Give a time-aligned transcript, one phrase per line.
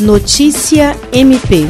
[0.00, 1.64] Notícia MP.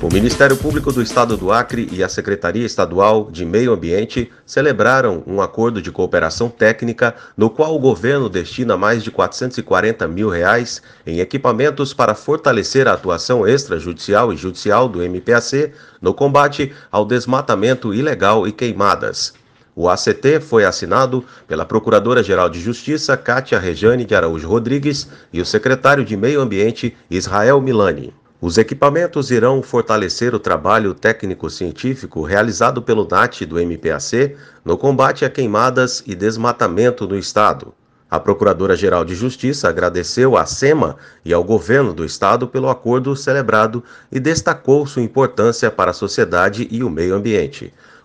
[0.00, 5.22] O Ministério Público do Estado do Acre e a Secretaria Estadual de Meio Ambiente celebraram
[5.26, 10.80] um acordo de cooperação técnica no qual o governo destina mais de 440 mil reais
[11.06, 17.92] em equipamentos para fortalecer a atuação extrajudicial e judicial do MPAC no combate ao desmatamento
[17.92, 19.34] ilegal e queimadas.
[19.78, 25.44] O ACT foi assinado pela Procuradora-Geral de Justiça, Kátia Rejane de Araújo Rodrigues, e o
[25.44, 28.14] secretário de Meio Ambiente, Israel Milani.
[28.40, 34.34] Os equipamentos irão fortalecer o trabalho técnico-científico realizado pelo NAT do MPAC
[34.64, 37.74] no combate a queimadas e desmatamento no Estado.
[38.10, 43.84] A Procuradora-Geral de Justiça agradeceu à SEMA e ao governo do Estado pelo acordo celebrado
[44.10, 47.74] e destacou sua importância para a sociedade e o meio ambiente.